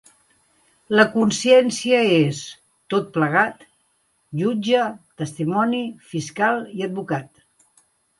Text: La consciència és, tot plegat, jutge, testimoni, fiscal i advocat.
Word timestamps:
La 0.99 1.03
consciència 1.15 1.99
és, 2.13 2.39
tot 2.93 3.11
plegat, 3.17 3.61
jutge, 4.39 4.87
testimoni, 5.23 5.83
fiscal 6.15 6.59
i 6.81 6.87
advocat. 6.89 7.29